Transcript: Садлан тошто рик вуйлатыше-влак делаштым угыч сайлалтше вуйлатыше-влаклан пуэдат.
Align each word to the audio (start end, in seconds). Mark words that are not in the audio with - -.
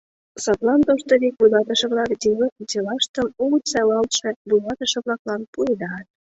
Садлан 0.43 0.81
тошто 0.87 1.11
рик 1.21 1.35
вуйлатыше-влак 1.39 2.11
делаштым 2.69 3.27
угыч 3.43 3.63
сайлалтше 3.73 4.29
вуйлатыше-влаклан 4.49 5.41
пуэдат. 5.53 6.05